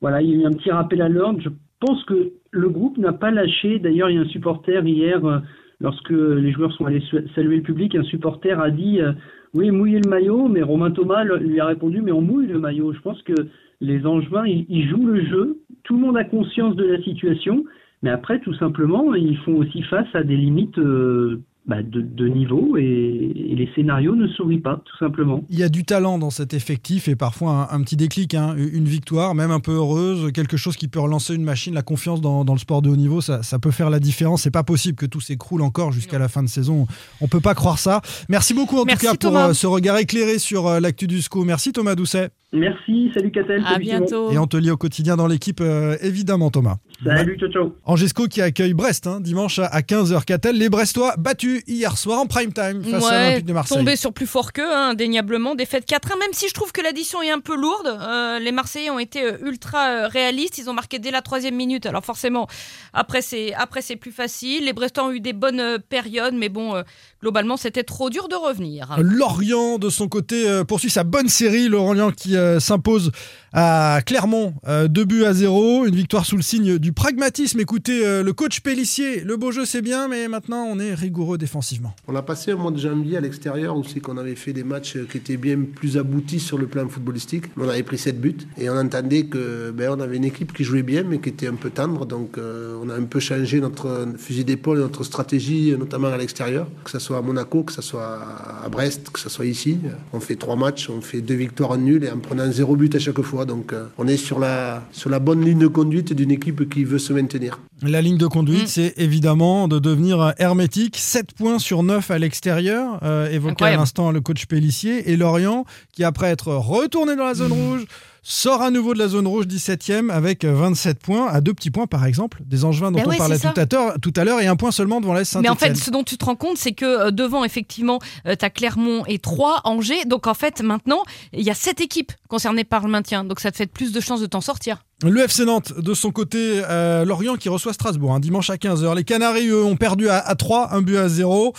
voilà, 0.00 0.20
il 0.20 0.30
y 0.30 0.34
a 0.34 0.42
eu 0.42 0.44
un 0.44 0.50
petit 0.50 0.70
rappel 0.70 1.00
à 1.00 1.08
l'ordre. 1.08 1.40
Je 1.40 1.50
pense 1.80 2.04
que 2.04 2.32
le 2.50 2.68
groupe 2.68 2.98
n'a 2.98 3.12
pas 3.12 3.30
lâché. 3.30 3.78
D'ailleurs, 3.78 4.10
il 4.10 4.16
y 4.16 4.18
a 4.18 4.22
un 4.22 4.28
supporter 4.28 4.86
hier, 4.86 5.24
euh, 5.24 5.38
lorsque 5.80 6.10
les 6.10 6.52
joueurs 6.52 6.72
sont 6.72 6.84
allés 6.84 7.02
saluer 7.34 7.56
le 7.56 7.62
public, 7.62 7.94
un 7.94 8.02
supporter 8.02 8.60
a 8.60 8.70
dit 8.70 9.00
euh, 9.00 9.12
Oui, 9.54 9.70
mouillez 9.70 10.00
le 10.00 10.10
maillot. 10.10 10.48
Mais 10.48 10.62
Romain 10.62 10.90
Thomas 10.90 11.24
lui 11.24 11.60
a 11.60 11.66
répondu 11.66 12.02
Mais 12.02 12.12
on 12.12 12.20
mouille 12.20 12.48
le 12.48 12.58
maillot. 12.58 12.92
Je 12.92 13.00
pense 13.00 13.22
que 13.22 13.34
les 13.80 14.04
Angevins, 14.04 14.44
ils 14.46 14.88
jouent 14.88 15.06
le 15.06 15.24
jeu. 15.24 15.58
Tout 15.84 15.94
le 15.94 16.00
monde 16.00 16.16
a 16.16 16.24
conscience 16.24 16.76
de 16.76 16.84
la 16.84 17.00
situation. 17.02 17.64
Mais 18.02 18.10
après, 18.10 18.40
tout 18.40 18.54
simplement, 18.54 19.14
ils 19.14 19.36
font 19.38 19.56
aussi 19.56 19.82
face 19.82 20.08
à 20.14 20.22
des 20.22 20.36
limites 20.36 20.78
euh, 20.78 21.42
bah, 21.68 21.82
de, 21.82 22.28
niveau 22.28 22.78
et, 22.78 23.32
les 23.34 23.68
scénarios 23.74 24.16
ne 24.16 24.26
sourient 24.28 24.60
pas, 24.60 24.80
tout 24.86 24.96
simplement. 24.96 25.44
Il 25.50 25.58
y 25.58 25.62
a 25.62 25.68
du 25.68 25.84
talent 25.84 26.18
dans 26.18 26.30
cet 26.30 26.54
effectif 26.54 27.08
et 27.08 27.14
parfois 27.14 27.68
un, 27.70 27.82
petit 27.82 27.96
déclic, 27.96 28.34
hein, 28.34 28.54
une 28.56 28.86
victoire, 28.86 29.34
même 29.34 29.50
un 29.50 29.60
peu 29.60 29.72
heureuse, 29.72 30.32
quelque 30.32 30.56
chose 30.56 30.76
qui 30.76 30.88
peut 30.88 31.00
relancer 31.00 31.34
une 31.34 31.44
machine, 31.44 31.74
la 31.74 31.82
confiance 31.82 32.22
dans, 32.22 32.44
le 32.50 32.58
sport 32.58 32.80
de 32.80 32.88
haut 32.88 32.96
niveau, 32.96 33.20
ça, 33.20 33.42
peut 33.60 33.70
faire 33.70 33.90
la 33.90 34.00
différence. 34.00 34.42
C'est 34.42 34.50
pas 34.50 34.62
possible 34.62 34.96
que 34.96 35.04
tout 35.04 35.20
s'écroule 35.20 35.60
encore 35.60 35.92
jusqu'à 35.92 36.18
la 36.18 36.28
fin 36.28 36.42
de 36.42 36.48
saison. 36.48 36.86
On 37.20 37.28
peut 37.28 37.40
pas 37.40 37.54
croire 37.54 37.78
ça. 37.78 38.00
Merci 38.30 38.54
beaucoup 38.54 38.78
en 38.78 38.84
tout 38.84 38.96
cas 38.96 39.14
pour 39.14 39.36
euh, 39.36 39.52
ce 39.52 39.66
regard 39.66 39.98
éclairé 39.98 40.38
sur 40.38 40.66
euh, 40.66 40.80
l'actu 40.80 41.06
du 41.06 41.20
SCO. 41.20 41.44
Merci 41.44 41.72
Thomas 41.72 41.94
Doucet. 41.96 42.30
Merci, 42.50 43.10
salut 43.12 43.30
Catel. 43.30 43.62
À 43.66 43.78
bientôt. 43.78 44.30
Et 44.30 44.38
on 44.38 44.46
te 44.46 44.56
lit 44.56 44.70
au 44.70 44.78
quotidien 44.78 45.16
dans 45.16 45.26
l'équipe, 45.26 45.62
évidemment 46.00 46.50
Thomas. 46.50 46.76
Salut, 47.04 47.36
ciao, 47.38 47.50
ciao. 47.50 47.74
Angesco 47.84 48.26
qui 48.26 48.40
accueille 48.40 48.72
Brest 48.72 49.06
hein, 49.06 49.20
dimanche 49.20 49.58
à 49.58 49.80
15h. 49.80 50.24
Qu'a-t-elle 50.24 50.56
les 50.56 50.70
Brestois 50.70 51.14
battus 51.18 51.57
hier 51.66 51.96
soir 51.96 52.20
en 52.20 52.26
prime 52.26 52.52
time 52.52 52.82
face 52.84 53.04
à 53.04 53.22
l'Olympique 53.22 53.46
de 53.46 53.52
Marseille 53.52 53.78
Tombé 53.78 53.96
sur 53.96 54.12
plus 54.12 54.26
fort 54.26 54.52
qu'eux, 54.52 54.70
hein, 54.70 54.90
indéniablement. 54.90 55.54
Défaite 55.54 55.88
4-1, 55.88 56.18
même 56.18 56.32
si 56.32 56.48
je 56.48 56.54
trouve 56.54 56.72
que 56.72 56.80
l'addition 56.80 57.22
est 57.22 57.30
un 57.30 57.40
peu 57.40 57.56
lourde. 57.56 57.86
Euh, 57.86 58.38
les 58.38 58.52
Marseillais 58.52 58.90
ont 58.90 58.98
été 58.98 59.22
euh, 59.22 59.38
ultra 59.42 59.88
euh, 59.88 60.08
réalistes. 60.08 60.58
Ils 60.58 60.70
ont 60.70 60.72
marqué 60.72 60.98
dès 60.98 61.10
la 61.10 61.22
troisième 61.22 61.54
minute. 61.56 61.86
Alors 61.86 62.04
forcément, 62.04 62.48
après 62.92 63.22
c'est, 63.22 63.54
après 63.54 63.82
c'est 63.82 63.96
plus 63.96 64.12
facile. 64.12 64.64
Les 64.64 64.72
Brestois 64.72 65.04
ont 65.04 65.12
eu 65.12 65.20
des 65.20 65.32
bonnes 65.32 65.78
périodes, 65.88 66.34
mais 66.34 66.48
bon, 66.48 66.82
globalement, 67.20 67.56
c'était 67.56 67.84
trop 67.84 68.10
dur 68.10 68.28
de 68.28 68.36
revenir. 68.36 68.96
Lorient, 68.98 69.78
de 69.78 69.90
son 69.90 70.08
côté, 70.08 70.62
poursuit 70.66 70.90
sa 70.90 71.04
bonne 71.04 71.28
série. 71.28 71.68
Lorient 71.68 72.10
qui 72.10 72.36
s'impose 72.58 73.12
à 73.52 74.00
Clermont, 74.04 74.54
2 74.66 75.04
buts 75.04 75.24
à 75.24 75.32
0. 75.32 75.86
Une 75.86 75.94
victoire 75.94 76.24
sous 76.26 76.36
le 76.36 76.42
signe 76.42 76.78
du 76.78 76.92
pragmatisme. 76.92 77.60
Écoutez, 77.60 78.22
le 78.22 78.32
coach 78.32 78.60
Pellissier, 78.60 79.20
le 79.20 79.36
beau 79.36 79.52
jeu 79.52 79.64
c'est 79.64 79.82
bien, 79.82 80.08
mais 80.08 80.28
maintenant 80.28 80.64
on 80.64 80.78
est 80.78 80.94
rigoureux 80.94 81.38
défensivement. 81.38 81.94
On 82.06 82.16
a 82.16 82.22
passé 82.22 82.52
un 82.52 82.56
mois 82.56 82.70
de 82.70 82.78
janvier 82.78 83.16
à 83.16 83.20
l'extérieur 83.20 83.76
où 83.76 83.84
c'est 83.84 84.00
qu'on 84.00 84.16
avait 84.16 84.34
fait 84.34 84.52
des 84.52 84.64
matchs 84.64 84.98
qui 85.10 85.18
étaient 85.18 85.36
bien 85.36 85.58
plus 85.74 85.96
aboutis 85.96 86.40
sur 86.40 86.58
le 86.58 86.66
plan 86.66 86.88
footballistique. 86.88 87.44
On 87.56 87.68
avait 87.68 87.82
pris 87.82 87.98
7 87.98 88.20
buts 88.20 88.36
et 88.58 88.68
on 88.70 88.76
entendait 88.76 89.24
que 89.24 89.70
ben, 89.70 90.00
avait 90.00 90.16
une 90.16 90.24
équipe 90.24 90.52
qui 90.52 90.64
jouait 90.64 90.82
bien 90.82 91.02
mais 91.02 91.18
qui 91.18 91.28
était 91.28 91.48
un 91.48 91.54
peu 91.54 91.70
tendre. 91.70 92.06
Donc 92.06 92.38
euh, 92.38 92.78
on 92.82 92.88
a 92.90 92.94
un 92.94 93.04
peu 93.04 93.20
changé 93.20 93.60
notre 93.60 94.08
fusil 94.16 94.44
d'épaule, 94.44 94.78
notre 94.78 95.04
stratégie, 95.04 95.74
notamment 95.78 96.08
à 96.08 96.16
l'extérieur, 96.16 96.68
que 96.84 96.90
ce 96.90 96.98
soit 96.98 97.18
à 97.18 97.22
Monaco, 97.22 97.62
que 97.62 97.72
ce 97.72 97.82
soit 97.82 98.18
à 98.64 98.68
Brest, 98.68 99.10
que 99.10 99.20
ce 99.20 99.28
soit 99.28 99.46
ici. 99.46 99.78
On 100.12 100.20
fait 100.20 100.36
trois 100.36 100.56
matchs, 100.56 100.90
on 100.90 101.00
fait 101.00 101.20
deux 101.20 101.34
victoires 101.34 101.76
nulles 101.76 102.04
et 102.04 102.10
en 102.10 102.18
prenant 102.18 102.50
zéro 102.50 102.76
but 102.76 102.94
à 102.94 102.98
chaque 102.98 103.20
fois. 103.22 103.37
Donc 103.44 103.72
euh, 103.72 103.86
on 103.98 104.06
est 104.08 104.16
sur 104.16 104.38
la, 104.38 104.82
sur 104.92 105.10
la 105.10 105.18
bonne 105.18 105.44
ligne 105.44 105.58
de 105.58 105.66
conduite 105.66 106.12
d'une 106.12 106.30
équipe 106.30 106.68
qui 106.68 106.84
veut 106.84 106.98
se 106.98 107.12
maintenir. 107.12 107.60
La 107.82 108.02
ligne 108.02 108.18
de 108.18 108.26
conduite, 108.26 108.64
Mm. 108.64 108.66
c'est 108.66 108.94
évidemment 108.96 109.68
de 109.68 109.78
devenir 109.78 110.32
hermétique. 110.38 110.96
7 110.98 111.32
points 111.32 111.58
sur 111.58 111.82
9 111.82 112.10
à 112.10 112.18
l'extérieur, 112.18 112.98
euh, 113.02 113.30
évoqué 113.30 113.64
à 113.66 113.76
l'instant 113.76 114.10
le 114.10 114.20
coach 114.20 114.46
Pellissier. 114.46 115.10
Et 115.10 115.16
Lorient, 115.16 115.64
qui 115.92 116.02
après 116.04 116.28
être 116.28 116.52
retourné 116.52 117.14
dans 117.16 117.24
la 117.24 117.34
zone 117.34 117.52
rouge, 117.52 117.84
sort 118.22 118.62
à 118.62 118.70
nouveau 118.70 118.94
de 118.94 118.98
la 118.98 119.08
zone 119.08 119.26
rouge 119.26 119.46
17e 119.46 120.10
avec 120.10 120.44
27 120.44 120.98
points, 120.98 121.28
à 121.28 121.40
deux 121.40 121.54
petits 121.54 121.70
points 121.70 121.86
par 121.86 122.04
exemple, 122.04 122.42
des 122.44 122.64
Angevins 122.64 122.90
dont 122.90 122.98
Ben 122.98 123.06
on 123.06 123.10
ouais, 123.10 123.16
parlait 123.16 123.38
tout 123.38 123.48
à 123.56 123.66
l'heure, 123.70 123.94
tout 124.00 124.12
à 124.16 124.24
l'heure 124.24 124.40
et 124.40 124.46
un 124.46 124.56
point 124.56 124.70
seulement 124.70 125.00
devant 125.00 125.14
l'Est 125.14 125.36
Mais 125.36 125.48
en 125.48 125.56
fait, 125.56 125.76
ce 125.76 125.90
dont 125.90 126.04
tu 126.04 126.16
te 126.18 126.24
rends 126.24 126.36
compte, 126.36 126.58
c'est 126.58 126.72
que 126.72 126.84
euh, 126.84 127.10
devant, 127.10 127.44
effectivement, 127.44 127.98
tu 128.24 128.44
as 128.44 128.50
Clermont 128.50 129.04
et 129.06 129.18
Troyes, 129.18 129.60
Angers. 129.64 130.04
Donc 130.06 130.26
en 130.26 130.34
fait, 130.34 130.62
maintenant, 130.62 131.02
il 131.32 131.42
y 131.42 131.50
a 131.50 131.54
sept 131.54 131.80
équipes 131.80 132.12
concernées 132.28 132.64
par 132.64 132.84
le 132.84 132.90
maintien. 132.90 133.24
Donc 133.24 133.40
ça 133.40 133.50
te 133.50 133.56
fait 133.56 133.66
plus 133.66 133.92
de 133.92 134.00
chances 134.00 134.20
de 134.20 134.26
t'en 134.26 134.40
sortir. 134.40 134.84
Le 135.02 135.20
FC 135.20 135.44
Nantes, 135.44 135.72
de 135.78 135.94
son 135.94 136.10
côté, 136.10 136.62
euh, 136.68 137.04
Lorient 137.04 137.36
qui 137.36 137.48
reçoit 137.48 137.72
Strasbourg, 137.72 138.14
un 138.14 138.20
dimanche 138.20 138.50
à 138.50 138.56
15h. 138.56 138.96
Les 138.96 139.04
Canaries, 139.04 139.48
eux, 139.48 139.64
ont 139.64 139.76
perdu 139.76 140.08
à, 140.08 140.18
à 140.18 140.34
3, 140.34 140.74
un 140.74 140.82
but 140.82 140.96
à 140.96 141.08
0. 141.08 141.54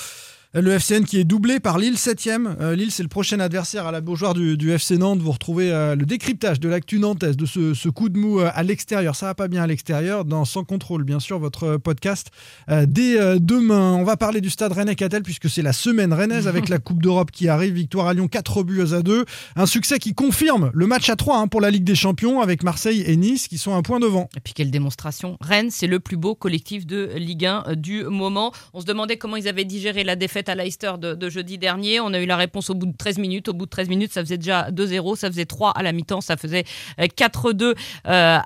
Le 0.55 0.71
FCN 0.71 1.05
qui 1.05 1.19
est 1.19 1.25
doublé 1.25 1.59
par 1.59 1.77
Lille 1.77 1.93
7e. 1.93 2.55
Euh, 2.59 2.75
Lille, 2.75 2.89
c'est 2.89 3.03
le 3.03 3.07
prochain 3.07 3.39
adversaire 3.39 3.85
à 3.85 3.91
la 3.91 4.01
Beaujoire 4.01 4.33
du, 4.33 4.57
du 4.57 4.71
FC 4.71 4.97
Nantes. 4.97 5.19
Vous 5.19 5.31
retrouvez 5.31 5.71
euh, 5.71 5.95
le 5.95 6.07
décryptage 6.07 6.59
de 6.59 6.67
l'actu 6.67 6.97
nantaise, 6.97 7.37
de 7.37 7.45
ce, 7.45 7.75
ce 7.75 7.87
coup 7.87 8.09
de 8.09 8.17
mou 8.17 8.39
euh, 8.39 8.49
à 8.55 8.63
l'extérieur. 8.63 9.15
Ça 9.15 9.27
va 9.27 9.35
pas 9.35 9.47
bien 9.47 9.61
à 9.61 9.67
l'extérieur, 9.67 10.25
dans 10.25 10.45
Sans 10.45 10.63
Contrôle, 10.63 11.03
bien 11.03 11.19
sûr, 11.19 11.37
votre 11.37 11.65
euh, 11.65 11.77
podcast. 11.77 12.31
Euh, 12.71 12.87
dès 12.87 13.39
demain, 13.39 13.93
on 13.93 14.03
va 14.03 14.17
parler 14.17 14.41
du 14.41 14.49
stade 14.49 14.71
Rennais-Catel, 14.71 15.21
puisque 15.21 15.51
c'est 15.51 15.61
la 15.61 15.71
semaine 15.71 16.13
rennaise 16.13 16.47
avec 16.47 16.67
la 16.69 16.79
Coupe 16.79 17.03
d'Europe 17.03 17.29
qui 17.29 17.47
arrive. 17.47 17.75
Victoire 17.75 18.07
à 18.07 18.15
Lyon, 18.15 18.27
4 18.27 18.63
buts 18.63 18.81
à 18.91 19.03
2. 19.03 19.25
Un 19.55 19.65
succès 19.67 19.99
qui 19.99 20.15
confirme 20.15 20.71
le 20.73 20.87
match 20.87 21.11
à 21.11 21.15
3 21.15 21.45
pour 21.45 21.61
la 21.61 21.69
Ligue 21.69 21.83
des 21.83 21.93
Champions, 21.93 22.41
avec 22.41 22.63
Marseille 22.63 23.03
et 23.05 23.15
Nice 23.17 23.47
qui 23.47 23.59
sont 23.59 23.75
un 23.75 23.83
point 23.83 23.99
devant. 23.99 24.27
Et 24.35 24.39
puis 24.39 24.53
quelle 24.53 24.71
démonstration. 24.71 25.37
Rennes, 25.41 25.69
c'est 25.69 25.85
le 25.85 25.99
plus 25.99 26.17
beau 26.17 26.33
collectif 26.33 26.87
de 26.87 27.11
Ligue 27.17 27.45
1 27.45 27.65
euh, 27.67 27.75
du 27.75 28.03
moment. 28.05 28.51
On 28.73 28.81
se 28.81 28.87
demandait 28.87 29.17
comment 29.17 29.35
ils 29.35 29.47
avaient 29.47 29.63
digéré 29.63 30.03
la 30.03 30.15
défaite 30.15 30.38
à 30.47 30.55
Leicester 30.55 30.93
de, 30.97 31.15
de 31.15 31.29
jeudi 31.29 31.57
dernier. 31.57 31.99
On 31.99 32.13
a 32.13 32.19
eu 32.19 32.25
la 32.25 32.37
réponse 32.37 32.69
au 32.69 32.75
bout 32.75 32.85
de 32.85 32.95
13 32.95 33.17
minutes. 33.17 33.49
Au 33.49 33.53
bout 33.53 33.65
de 33.65 33.69
13 33.69 33.89
minutes, 33.89 34.13
ça 34.13 34.21
faisait 34.21 34.37
déjà 34.37 34.69
2-0, 34.71 35.17
ça 35.17 35.27
faisait 35.29 35.45
3 35.45 35.71
à 35.71 35.83
la 35.83 35.91
mi-temps, 35.91 36.21
ça 36.21 36.37
faisait 36.37 36.63
euh, 37.01 37.05
4-2 37.07 37.63
euh, 37.63 37.73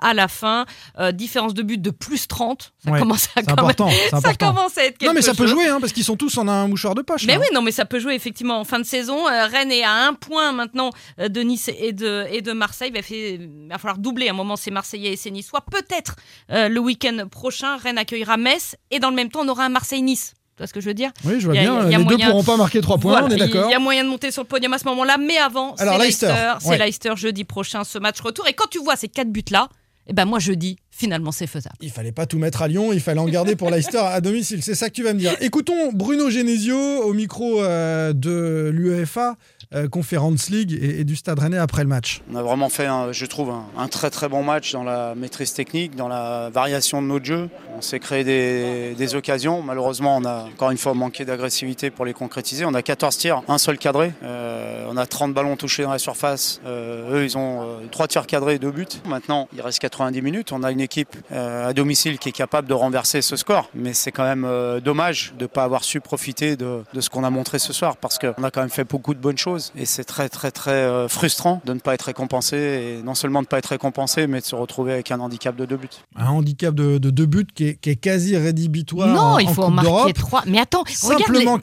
à 0.00 0.14
la 0.14 0.26
fin. 0.28 0.64
Euh, 0.98 1.12
différence 1.12 1.54
de 1.54 1.62
but 1.62 1.80
de 1.80 1.90
plus 1.90 2.26
30. 2.26 2.72
Ça 2.84 2.90
Ouais, 2.90 2.98
commence 2.98 3.28
à 3.36 3.42
quand 3.42 3.52
important. 3.52 3.90
Ça 4.10 4.16
important. 4.18 4.54
commence 4.54 4.78
à 4.78 4.84
être 4.86 4.98
quelque 4.98 5.08
Non, 5.08 5.14
mais 5.14 5.22
ça 5.22 5.34
peut 5.34 5.46
jouer, 5.46 5.66
hein, 5.68 5.78
parce 5.80 5.92
qu'ils 5.92 6.04
sont 6.04 6.16
tous 6.16 6.36
en 6.38 6.48
un 6.48 6.66
mouchoir 6.68 6.94
de 6.94 7.02
poche. 7.02 7.26
Mais 7.26 7.34
là. 7.34 7.40
oui, 7.40 7.46
non, 7.54 7.62
mais 7.62 7.70
ça 7.72 7.84
peut 7.84 7.98
jouer 8.00 8.14
effectivement 8.14 8.58
en 8.58 8.64
fin 8.64 8.78
de 8.78 8.84
saison. 8.84 9.28
Euh, 9.28 9.46
Rennes 9.46 9.70
est 9.72 9.82
à 9.84 10.06
un 10.06 10.14
point 10.14 10.52
maintenant 10.52 10.90
euh, 11.20 11.28
de 11.28 11.40
Nice 11.42 11.70
et 11.78 11.92
de, 11.92 12.26
et 12.30 12.40
de 12.42 12.52
Marseille. 12.52 12.90
Il 12.92 12.96
va, 12.96 13.02
fait- 13.02 13.34
il 13.34 13.68
va 13.68 13.78
falloir 13.78 13.98
doubler. 13.98 14.28
À 14.28 14.30
un 14.30 14.34
moment, 14.34 14.56
c'est 14.56 14.70
Marseillais 14.70 15.12
et 15.12 15.16
c'est 15.16 15.30
Niçois. 15.30 15.62
Peut-être 15.70 16.16
euh, 16.50 16.68
le 16.68 16.80
week-end 16.80 17.26
prochain, 17.30 17.76
Rennes 17.76 17.98
accueillera 17.98 18.36
Metz 18.36 18.76
et 18.90 18.98
dans 19.00 19.10
le 19.10 19.16
même 19.16 19.28
temps, 19.30 19.40
on 19.42 19.48
aura 19.48 19.64
un 19.64 19.68
Marseille-Nice. 19.68 20.34
Tu 20.56 20.58
vois 20.58 20.66
ce 20.68 20.72
que 20.72 20.80
je 20.80 20.86
veux 20.86 20.94
dire 20.94 21.10
Oui, 21.24 21.34
je 21.40 21.46
vois 21.48 21.58
a- 21.58 21.60
bien. 21.60 21.88
les 21.88 21.98
moyen- 21.98 22.04
deux 22.04 22.24
pourront 22.30 22.44
pas 22.44 22.56
marquer 22.56 22.80
3 22.80 22.98
points, 22.98 23.12
Voilà, 23.12 23.26
on 23.26 23.30
est 23.30 23.36
d'accord. 23.36 23.68
Il 23.68 23.72
y 23.72 23.74
a 23.74 23.80
moyen 23.80 24.04
de 24.04 24.08
monter 24.08 24.30
sur 24.30 24.42
le 24.42 24.46
podium 24.48 24.72
à 24.72 24.78
ce 24.78 24.84
moment-là, 24.84 25.16
mais 25.18 25.36
avant, 25.36 25.74
c'est 25.76 25.84
Leicester. 25.84 26.26
Leicester, 26.28 26.52
C'est 26.60 26.68
ouais. 26.68 26.78
Leicester 26.78 27.12
jeudi 27.16 27.42
prochain, 27.44 27.82
ce 27.82 27.98
match 27.98 28.20
retour. 28.20 28.46
Et 28.46 28.52
quand 28.52 28.68
tu 28.70 28.78
vois 28.78 28.94
ces 28.94 29.08
quatre 29.08 29.30
buts-là, 29.30 29.68
eh 30.06 30.12
ben 30.12 30.26
moi, 30.26 30.38
je 30.38 30.52
dis, 30.52 30.76
finalement, 30.92 31.32
c'est 31.32 31.46
faisable. 31.48 31.74
Il 31.80 31.90
fallait 31.90 32.12
pas 32.12 32.26
tout 32.26 32.38
mettre 32.38 32.62
à 32.62 32.68
Lyon, 32.68 32.92
il 32.92 33.00
fallait 33.00 33.18
en 33.20 33.24
garder 33.26 33.56
pour 33.56 33.68
Leicester 33.70 33.98
à 33.98 34.20
domicile. 34.20 34.62
C'est 34.62 34.74
ça 34.76 34.90
que 34.90 34.94
tu 34.94 35.02
vas 35.02 35.12
me 35.12 35.18
dire. 35.18 35.34
Écoutons 35.40 35.90
Bruno 35.92 36.30
Genesio 36.30 36.76
au 36.78 37.14
micro 37.14 37.62
euh, 37.62 38.12
de 38.12 38.70
l'UEFA, 38.72 39.36
euh, 39.74 39.88
Conference 39.88 40.50
League 40.50 40.78
et, 40.80 41.04
du 41.04 41.16
Stade 41.16 41.38
Rennais 41.38 41.58
après 41.58 41.82
le 41.82 41.88
match. 41.88 42.20
On 42.32 42.36
a 42.36 42.42
vraiment 42.42 42.68
fait, 42.68 42.86
un- 42.86 43.12
je 43.12 43.26
trouve, 43.26 43.52
un, 43.76 43.88
très 43.88 44.10
très 44.10 44.28
bon 44.28 44.42
match 44.42 44.72
dans 44.72 44.84
la 44.84 45.14
maîtrise 45.14 45.52
technique, 45.52 45.96
dans 45.96 46.08
la 46.08 46.50
variation 46.52 47.02
de 47.02 47.06
notre 47.06 47.24
jeu. 47.24 47.48
On 47.76 47.80
s'est 47.80 47.98
créé 47.98 48.24
des, 48.24 49.14
occasions. 49.14 49.62
Malheureusement, 49.62 50.16
on 50.16 50.24
a 50.24 50.44
encore 50.44 50.70
une 50.70 50.78
fois 50.78 50.94
manqué 50.94 51.24
d'agressivité 51.24 51.90
pour 51.90 52.04
les 52.04 52.14
concrétiser. 52.14 52.64
On 52.64 52.74
a 52.74 52.82
14 52.82 53.16
tirs, 53.16 53.42
un 53.48 53.58
seul 53.58 53.78
cadré. 53.78 54.12
Euh, 54.22 54.86
on 54.90 54.96
a 54.96 55.06
30 55.06 55.34
ballons 55.34 55.56
touchés 55.56 55.82
dans 55.82 55.90
la 55.90 55.98
surface. 55.98 56.60
Euh, 56.66 57.14
eux, 57.14 57.24
ils 57.24 57.36
ont 57.36 57.80
3 57.90 58.08
tirs 58.08 58.26
cadrés 58.26 58.54
et 58.54 58.58
2 58.58 58.70
buts. 58.70 58.86
Maintenant, 59.06 59.48
il 59.54 59.60
reste 59.60 59.78
90 59.80 60.22
minutes. 60.22 60.52
On 60.52 60.62
a 60.62 60.70
une 60.70 60.80
équipe 60.80 61.16
euh, 61.32 61.68
à 61.68 61.72
domicile 61.72 62.18
qui 62.18 62.28
est 62.28 62.32
capable 62.32 62.68
de 62.68 62.74
renverser 62.74 63.22
ce 63.22 63.36
score. 63.36 63.70
Mais 63.74 63.92
c'est 63.92 64.12
quand 64.12 64.24
même 64.24 64.44
euh, 64.44 64.80
dommage 64.80 65.34
de 65.38 65.44
ne 65.44 65.46
pas 65.48 65.64
avoir 65.64 65.84
su 65.84 66.00
profiter 66.00 66.56
de 66.56 66.84
ce 66.98 67.10
qu'on 67.10 67.24
a 67.24 67.30
montré 67.30 67.58
ce 67.58 67.72
soir 67.72 67.96
parce 67.96 68.18
qu'on 68.18 68.42
a 68.42 68.50
quand 68.50 68.60
même 68.60 68.70
fait 68.70 68.84
beaucoup 68.84 69.14
de 69.14 69.20
bonnes 69.20 69.38
choses. 69.38 69.63
Et 69.76 69.86
c'est 69.86 70.04
très 70.04 70.28
très 70.28 70.50
très 70.50 70.70
euh, 70.72 71.08
frustrant 71.08 71.60
de 71.64 71.72
ne 71.74 71.78
pas 71.80 71.94
être 71.94 72.02
récompensé. 72.02 72.56
Et 72.56 73.02
non 73.02 73.14
seulement 73.14 73.40
de 73.40 73.44
ne 73.44 73.48
pas 73.48 73.58
être 73.58 73.66
récompensé, 73.66 74.26
mais 74.26 74.40
de 74.40 74.44
se 74.44 74.54
retrouver 74.54 74.92
avec 74.92 75.10
un 75.10 75.20
handicap 75.20 75.56
de 75.56 75.64
deux 75.66 75.76
buts. 75.76 75.88
Un 76.16 76.26
handicap 76.28 76.74
de, 76.74 76.98
de 76.98 77.10
deux 77.10 77.26
buts 77.26 77.46
qui 77.54 77.68
est, 77.68 77.74
qui 77.76 77.90
est 77.90 77.96
quasi 77.96 78.36
rédhibitoire 78.36 79.08
non, 79.08 79.20
en, 79.20 79.38
il 79.38 79.48
faut 79.48 79.62
en 79.62 79.70
marquer 79.70 80.12
trois. 80.12 80.42
Mais 80.46 80.58
attends, 80.60 80.82
regarde 80.82 81.20
les- 81.20 81.24
Simplement 81.24 81.58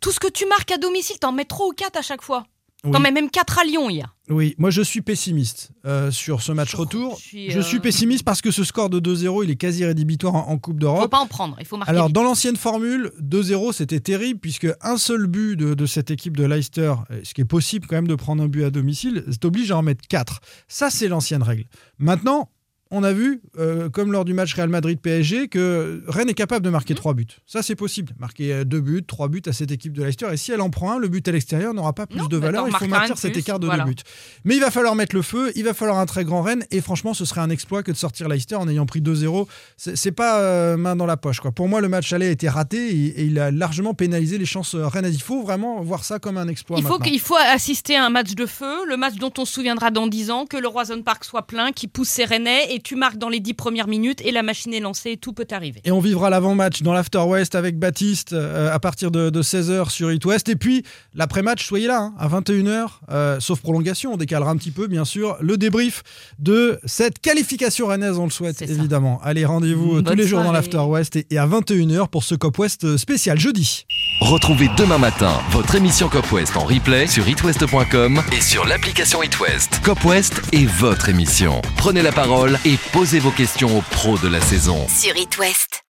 tout 0.00 0.12
ce 0.12 0.20
que 0.20 0.28
tu 0.28 0.46
marques 0.46 0.70
à 0.72 0.78
domicile, 0.78 1.18
t'en 1.18 1.32
mets 1.32 1.44
trois 1.44 1.66
ou 1.66 1.72
quatre 1.72 1.96
à 1.96 2.02
chaque 2.02 2.22
fois. 2.22 2.44
Oui. 2.84 2.90
T'en 2.90 2.98
mets 2.98 3.12
même 3.12 3.30
quatre 3.30 3.60
à 3.60 3.64
Lyon 3.64 3.88
hier. 3.90 4.16
Oui, 4.28 4.56
moi 4.58 4.70
je 4.70 4.82
suis 4.82 5.02
pessimiste 5.02 5.70
euh, 5.84 6.10
sur 6.10 6.42
ce 6.42 6.50
match 6.50 6.72
Je- 6.72 6.76
retour. 6.76 7.16
je 7.16 7.22
suis, 7.22 7.50
Je 7.50 7.60
euh, 7.60 7.62
suis 7.62 7.78
pessimiste 7.78 8.24
parce 8.24 8.40
que 8.40 8.50
ce 8.50 8.64
score 8.64 8.90
de 8.90 8.98
2-0, 8.98 9.44
il 9.44 9.50
est 9.50 9.56
quasi 9.56 9.84
rédhibitoire 9.84 10.34
en, 10.34 10.48
en 10.48 10.58
Coupe 10.58 10.74
Faut 10.74 10.80
d'Europe. 10.80 11.10
pas 11.10 11.18
en 11.20 11.28
prendre, 11.28 11.56
il 11.60 11.66
faut 11.66 11.76
marquer. 11.76 11.90
Alors, 11.90 12.06
vite. 12.06 12.14
dans 12.16 12.24
l'ancienne 12.24 12.56
formule, 12.56 13.12
2-0, 13.20 13.72
c'était 13.72 14.00
terrible, 14.00 14.40
puisque 14.40 14.66
un 14.80 14.96
seul 14.96 15.28
but 15.28 15.54
de, 15.56 15.74
de 15.74 15.86
cette 15.86 16.10
équipe 16.10 16.36
de 16.36 16.44
Leicester, 16.44 16.94
euh, 17.12 17.20
ce 17.22 17.34
qui 17.34 17.42
est 17.42 17.44
possible 17.44 17.86
quand 17.86 17.94
même 17.96 18.08
de 18.08 18.16
prendre 18.16 18.42
un 18.42 18.48
but 18.48 18.64
à 18.64 18.70
domicile, 18.70 19.24
t'oblige 19.40 19.70
à 19.70 19.76
en 19.78 19.82
mettre 19.82 20.06
4. 20.08 20.40
Ça, 20.66 20.90
c'est 20.90 21.06
l'ancienne 21.06 21.42
règle. 21.44 21.66
Maintenant, 21.98 22.48
on 22.92 23.02
a 23.02 23.12
vu, 23.12 23.40
euh, 23.58 23.88
comme 23.88 24.12
lors 24.12 24.24
du 24.24 24.34
match 24.34 24.54
Real 24.54 24.68
Madrid-PSG, 24.68 25.48
que 25.48 26.04
Rennes 26.06 26.28
est 26.28 26.34
capable 26.34 26.64
de 26.64 26.70
marquer 26.70 26.94
3 26.94 27.14
buts. 27.14 27.26
Ça, 27.46 27.62
c'est 27.62 27.74
possible. 27.74 28.12
Marquer 28.18 28.64
2 28.64 28.80
buts, 28.80 29.02
3 29.04 29.28
buts 29.28 29.42
à 29.46 29.52
cette 29.52 29.70
équipe 29.70 29.94
de 29.94 30.02
Leicester. 30.02 30.28
Et 30.30 30.36
si 30.36 30.52
elle 30.52 30.60
en 30.60 30.68
prend 30.68 30.92
un, 30.92 30.98
le 30.98 31.08
but 31.08 31.26
à 31.26 31.32
l'extérieur 31.32 31.72
n'aura 31.72 31.94
pas 31.94 32.06
plus 32.06 32.18
Non, 32.18 32.26
de 32.26 32.36
valeur. 32.36 32.68
Il 32.68 32.76
faut 32.76 32.86
maintenir 32.86 33.16
cet 33.16 33.32
plus, 33.32 33.40
écart 33.40 33.58
de 33.58 33.66
voilà. 33.66 33.84
2 33.84 33.90
buts. 33.90 34.02
Mais 34.44 34.56
il 34.56 34.60
va 34.60 34.70
falloir 34.70 34.94
mettre 34.94 35.16
le 35.16 35.22
feu, 35.22 35.52
il 35.56 35.64
va 35.64 35.74
falloir 35.74 35.98
un 35.98 36.06
très 36.06 36.24
grand 36.24 36.42
Rennes. 36.42 36.64
Et 36.70 36.82
franchement, 36.82 37.14
ce 37.14 37.24
serait 37.24 37.40
un 37.40 37.50
exploit 37.50 37.82
que 37.82 37.90
de 37.90 37.96
sortir 37.96 38.28
Leicester 38.28 38.56
en 38.56 38.68
ayant 38.68 38.84
pris 38.84 39.00
2-0. 39.00 39.46
C'est 39.78 39.96
c'est 39.96 40.12
pas 40.12 40.40
euh, 40.40 40.76
main 40.76 40.96
dans 40.96 41.06
la 41.06 41.16
poche. 41.16 41.40
Quoi. 41.40 41.52
Pour 41.52 41.68
moi, 41.68 41.80
le 41.80 41.88
match 41.88 42.12
aller 42.12 42.26
a 42.26 42.30
été 42.30 42.48
raté 42.48 42.90
et, 42.90 43.20
et 43.20 43.24
il 43.24 43.38
a 43.38 43.50
largement 43.50 43.94
pénalisé 43.94 44.36
les 44.36 44.44
chances 44.44 44.74
euh, 44.74 44.86
rennaises. 44.86 45.14
Il 45.14 45.22
faut 45.22 45.42
vraiment 45.42 45.80
voir 45.80 46.04
ça 46.04 46.18
comme 46.18 46.36
un 46.36 46.48
exploit. 46.48 46.78
Il 46.78 46.84
faut, 46.84 46.98
faut 47.20 47.36
assister 47.36 47.96
à 47.96 48.04
un 48.04 48.10
match 48.10 48.34
de 48.34 48.44
feu, 48.44 48.84
le 48.86 48.96
match 48.98 49.14
dont 49.14 49.32
on 49.38 49.44
se 49.44 49.54
souviendra 49.54 49.90
dans 49.90 50.06
10 50.06 50.30
ans, 50.30 50.44
que 50.44 50.58
le 50.58 50.68
Roison 50.68 51.02
Park 51.02 51.24
soit 51.24 51.46
plein, 51.46 51.72
qui 51.72 51.88
pousse 51.88 52.08
ses 52.08 52.24
Rennais, 52.24 52.74
et 52.74 52.80
tu 52.82 52.96
marques 52.96 53.18
dans 53.18 53.28
les 53.28 53.40
10 53.40 53.54
premières 53.54 53.88
minutes, 53.88 54.20
et 54.24 54.30
la 54.30 54.42
machine 54.42 54.74
est 54.74 54.80
lancée, 54.80 55.16
tout 55.16 55.32
peut 55.32 55.46
arriver. 55.50 55.80
Et 55.84 55.90
on 55.90 56.00
vivra 56.00 56.30
l'avant-match 56.30 56.82
dans 56.82 56.92
l'After 56.92 57.20
West 57.20 57.54
avec 57.54 57.78
Baptiste 57.78 58.32
euh, 58.32 58.72
à 58.72 58.78
partir 58.78 59.10
de, 59.10 59.30
16h 59.42 59.90
sur 59.90 60.12
It 60.12 60.24
West. 60.24 60.48
Et 60.48 60.56
puis 60.56 60.84
l'après-match, 61.14 61.66
soyez 61.66 61.86
là, 61.86 61.98
hein, 61.98 62.14
à 62.18 62.28
21h, 62.28 62.86
euh, 63.10 63.40
sauf 63.40 63.60
prolongation, 63.60 64.14
on 64.14 64.16
décalera 64.16 64.50
un 64.50 64.56
petit 64.56 64.70
peu, 64.70 64.86
bien 64.86 65.04
sûr, 65.04 65.36
le 65.40 65.56
débrief 65.56 66.02
de 66.38 66.78
cette 66.84 67.18
qualification 67.18 67.86
rennaise, 67.86 68.18
on 68.18 68.24
le 68.24 68.30
souhaite 68.30 68.62
évidemment. 68.62 69.20
Allez, 69.22 69.44
rendez-vous 69.44 69.96
euh, 69.96 70.02
tous 70.02 70.14
les 70.14 70.26
jours 70.26 70.42
dans 70.42 70.52
l'After 70.52 70.78
West 70.78 71.16
et, 71.16 71.26
et 71.30 71.38
à 71.38 71.46
21h 71.46 72.08
pour 72.08 72.24
ce 72.24 72.34
Cop 72.34 72.58
West 72.58 72.96
spécial 72.96 73.38
jeudi. 73.38 73.86
Retrouvez 74.20 74.68
demain 74.76 74.98
matin 74.98 75.40
votre 75.50 75.74
émission 75.74 76.08
Cop 76.08 76.30
West 76.32 76.56
en 76.56 76.64
replay 76.64 77.06
sur 77.06 77.28
itwest.com 77.28 78.22
et 78.32 78.40
sur 78.40 78.66
l'application 78.66 79.22
itwest. 79.22 79.80
Cop 79.82 80.04
West 80.04 80.40
est 80.52 80.66
votre 80.66 81.08
émission. 81.08 81.60
Prenez 81.76 82.02
la 82.02 82.12
parole 82.12 82.58
et 82.72 82.78
posez 82.92 83.18
vos 83.18 83.30
questions 83.30 83.76
aux 83.76 83.82
pros 83.82 84.16
de 84.16 84.28
la 84.28 84.40
saison. 84.40 84.86
Sur 84.88 85.14
It. 85.16 85.82